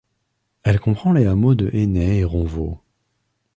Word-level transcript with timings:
Elle 0.63 0.79
comprend 0.79 1.13
les 1.13 1.27
hameaux 1.27 1.53
de 1.53 1.69
Enhet 1.75 2.17
et 2.17 2.23
Ronvaux. 2.23 2.81